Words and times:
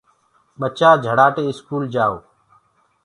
ڀچآ 0.59 0.89
جھڙآٽي 1.03 1.43
اسڪول 1.51 1.83
ڪآؤ۔ 1.93 2.15